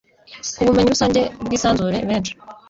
ku 0.55 0.61
bumenyi 0.67 0.89
rusange 0.93 1.21
bw'isanzure 1.45 1.97
benshi 2.09 2.31